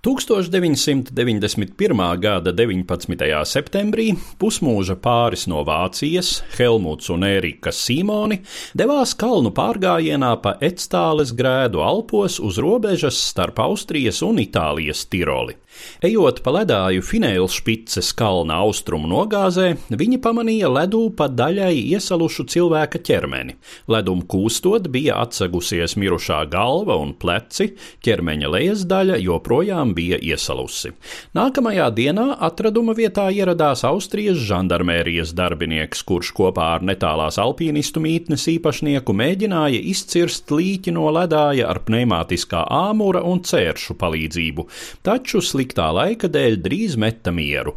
[0.00, 2.20] 1991.
[2.20, 3.44] gada 19.
[3.44, 8.38] septembrī pusmūža pāris no Vācijas, Helmuts un Ērika Simoni,
[8.72, 15.60] devās kalnu pārgājienā pa Etstāles grēdu Alpos uz robežas starp Austrijas un Itālijas Tiroli.
[16.04, 23.56] Ejot pa ledāju Finēlšpices kalna austrumu nogāzē, viņi pamanīja ledū pa daļai iesalušu cilvēka ķermeni.
[23.90, 27.74] Ledum kūstot bija atsegusies mirušā galva un pleci,
[28.06, 30.94] ķermeņa lejas daļa joprojām bija iesalusi.
[31.36, 39.16] Nākamajā dienā atraduma vietā ieradās Austrijas žandarmērijas darbinieks, kurš kopā ar netālās alpīnistu mītnes īpašnieku
[39.20, 44.66] mēģināja izcirst līķi no ledāja ar pneimātiskā āmura un cēršu palīdzību,
[45.06, 47.74] taču sliktā laika dēļ drīz meta mieru.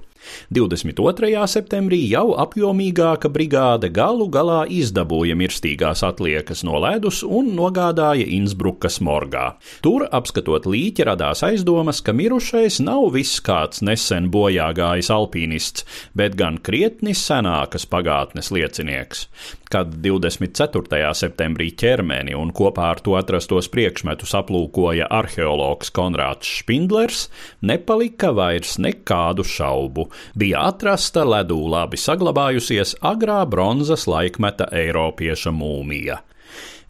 [0.53, 1.31] 22.
[1.49, 9.45] septembrī jau apjomīgāka brigāde galu galā izdabūja mirstīgās atliekas no ledus un nogādāja Innsbrukas morgā.
[9.85, 15.87] Tur, apskatot līķi, radās aizdomas, ka mirušais nav viss kāds nesen bojā gājis alpīnists,
[16.17, 19.27] bet gan krietni senākas pagātnes liecinieks
[19.73, 21.09] kad 24.
[21.17, 27.25] septembrī ķermeni un kopā ar to atrastos priekšmetus aplūkoja arheologs Konrāds Špindlers,
[27.65, 30.11] nepalika vairs nekādu šaubu.
[30.35, 36.19] Bija atrasta ledū labi saglabājusies agrā bronzas laikmeta Eiropieša mūmija.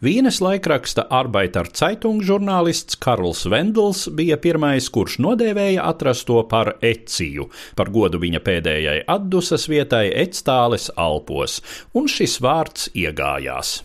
[0.04, 7.88] Vīnes laikraksta Arbeiter Zeitung žurnālists Karls Vendls bija pirmais, kurš nodēvēja atrasto par eciju, par
[7.94, 11.60] godu viņa pēdējai atdusas vietai Etstāles Alpos,
[11.96, 13.78] un šis vārds iegājās.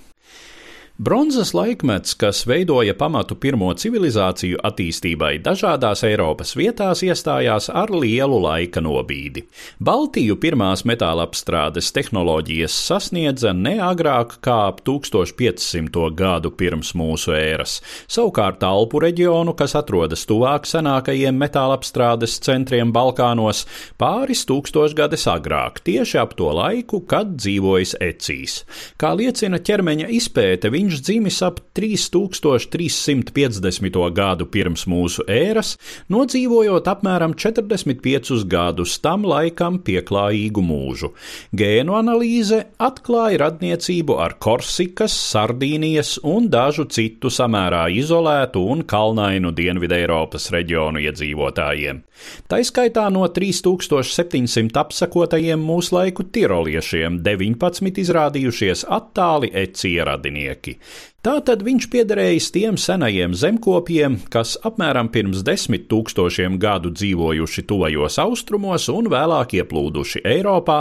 [1.00, 8.82] Bronzas laikmets, kas veidoja pamatu pirmo civilizāciju attīstībai dažādās Eiropas vietās, iestājās ar lielu laika
[8.84, 9.46] nobīdi.
[9.80, 16.10] Baltiju pirmās metāla apstrādes tehnoloģijas sasniedza ne agrāk kā ap 1500.
[16.20, 17.78] gadu pirms mūsu ēras.
[18.12, 23.64] Savukārt Alpu reģionu, kas atrodas tuvāk senākajiem metāla apstrādes centriem Balkānos,
[23.96, 28.60] pāris tūkstošgadus agrāk, tieši ap to laiku, kad dzīvojis Ecīs.
[29.00, 34.00] Kā liecina ķermeņa izpēte, viņš dzimis ap 3350.
[34.16, 35.76] gadu pirms mūsu ēras,
[36.10, 41.14] nodzīvojot apmēram 45 gadus tam laikam pieklājīgu mūžu.
[41.54, 49.94] Gēnu analīze atklāja radniecību ar Korsikas, Sardīnijas un dažu citu samērā izolētu un kalnainu Dienvidu
[50.00, 52.02] Eiropas reģionu iedzīvotājiem.
[52.50, 60.79] Taiskaitā no 3700 apsakotajiem mūslaiku tiroliešiem 19 izrādījušies attāli ecie radinieki.
[61.20, 68.86] Tātad viņš piederējis tiem senajiem zemkopiem, kas apmēram pirms desmit tūkstošiem gadu dzīvojuši tuvajos austrumos
[68.94, 70.78] un vēlāk ieplūduši Eiropā,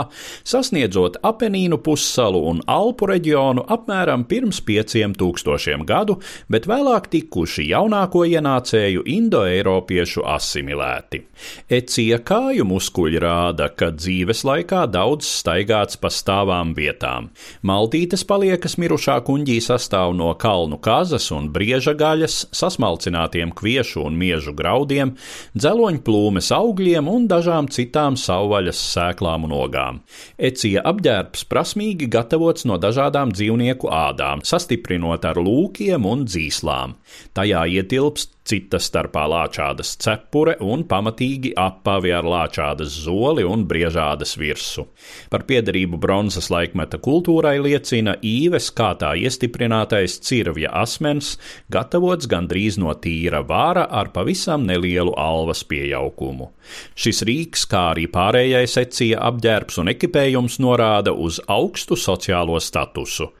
[0.47, 8.23] sasniedzot Apenīnu pussalu un Alpu reģionu apmēram pirms pieciem tūkstošiem gadu, bet vēlāk tikuši jaunāko
[8.31, 11.19] ienācēju indoeiropiešu asimilēti.
[11.67, 17.27] Ecija kāju muskuļi rāda, ka dzīves laikā daudz staigāts pa stāvām vietām.
[17.59, 24.53] Maltītes paliekas mirušā kuņģī sastāv no kalnu kazas un brieža gaļas, sasmalcinātiem kviešu un miežu
[24.53, 25.15] graudiem,
[25.57, 30.01] dzeloņplūmes augļiem un dažām citām savvaļas sēklām un ogām.
[30.37, 36.93] Ecija apģērbs prasmīgi gatavots no dažādām dzīvnieku ādām, sastiprinot ar lūkiem un dzīslām.
[37.33, 44.87] Tajā ietilpst cita starpā lāčādas cepure un pamatīgi apavi ar lāčādas zoli un briežādas virsu.
[45.29, 51.35] Par piederību bronzas laikmeta kultūrai liecina īves kā tā iestiprinātais cirvja asmens,
[51.71, 56.51] gatavots gandrīz no tīra vāra ar pavisam nelielu alvas pieaugumu.
[56.99, 63.31] Šis rīks, kā arī pārējais ecija apģērbs un ekipējums norāda uz augstu sociālo statusu.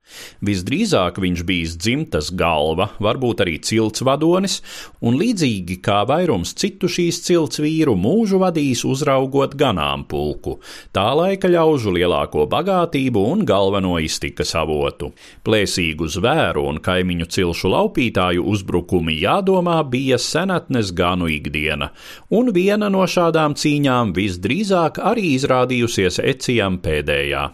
[0.45, 4.59] Visdrīzāk viņš bijis dzimtas galva, varbūt arī cilts vadonis,
[5.05, 10.57] un līdzīgi kā vairums citu šīs cilts vīru mūžu vadījis uzraugot ganāmpulku,
[10.95, 15.11] tā laika ļaužu lielāko bagātību un galveno iztikas avotu.
[15.45, 21.91] Plēsīgu zvēru un kaimiņu cilšu laupītāju uzbrukumi jādomā bija senatnes ganu ikdiena,
[22.29, 27.49] un viena no šādām cīņām visdrīzāk arī izrādījusies ecijam pēdējā.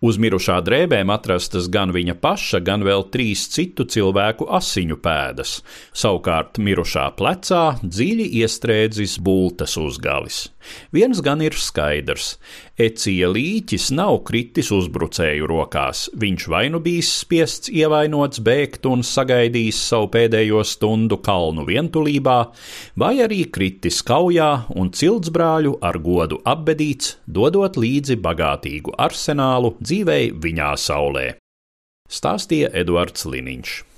[0.00, 5.58] Uz mirušā drēbēm atrastas gan viņa paša, gan vēl trīs citu cilvēku asiņu pēdas.
[5.92, 10.46] Savukārt mirušā plecā dziļi iestrēdzis bultas uzgalis.
[10.92, 12.36] Viens gan ir skaidrs-
[12.80, 16.08] Ecija līķis nav kritis uzbrucēju rokās.
[16.16, 22.38] Viņš vai nu bijis spiests ievainots, bēgt un sagaidījis savu pēdējo stundu kalnu vientulībā,
[22.96, 30.72] vai arī kritis kaujā un ciltsbrāļu ar godu apbedīts, dodot līdzi bagātīgu arsenālu dzīvei viņā
[30.78, 31.26] saulē.
[32.10, 33.89] Stāstīja Eduards Liniņš.